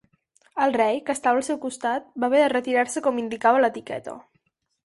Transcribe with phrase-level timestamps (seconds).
[0.67, 4.21] El rei, que estava al seu costat, va haver de retirar-se com indicava l'etiqueta.